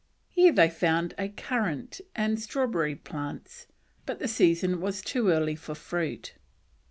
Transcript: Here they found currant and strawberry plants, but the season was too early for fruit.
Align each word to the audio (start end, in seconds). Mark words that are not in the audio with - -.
Here 0.29 0.51
they 0.51 0.67
found 0.67 1.13
currant 1.37 2.01
and 2.15 2.39
strawberry 2.41 2.95
plants, 2.95 3.67
but 4.07 4.17
the 4.17 4.27
season 4.27 4.81
was 4.81 5.03
too 5.03 5.29
early 5.29 5.55
for 5.55 5.75
fruit. 5.75 6.33